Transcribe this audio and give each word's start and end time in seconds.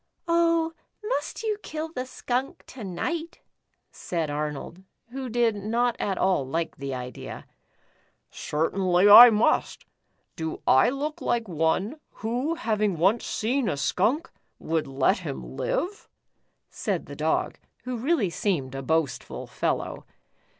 "Oh, 0.27 0.73
must 1.03 1.43
you 1.43 1.59
kill 1.61 1.89
the 1.89 2.07
skunk 2.07 2.65
to 2.65 2.83
night?" 2.83 3.39
said 3.91 4.31
Arnold, 4.31 4.81
who 5.11 5.29
did 5.29 5.55
not 5.57 5.95
at 5.99 6.17
all 6.17 6.43
like 6.43 6.75
the 6.77 6.91
idea." 6.95 7.45
Certainly, 8.31 9.07
I 9.07 9.29
must. 9.29 9.85
Do 10.35 10.63
I 10.65 10.89
look 10.89 11.21
like 11.21 11.47
one, 11.47 11.99
who 12.13 12.55
having 12.55 12.97
once 12.97 13.27
seen 13.27 13.69
a 13.69 13.77
skunk, 13.77 14.31
would 14.57 14.87
let 14.87 15.19
him 15.19 15.55
live?" 15.55 16.09
said 16.71 17.05
the 17.05 17.15
Dog, 17.15 17.59
who 17.83 17.95
really 17.95 18.31
seemed 18.31 18.73
a 18.73 18.81
boastful 18.81 19.45
fellow. 19.45 20.07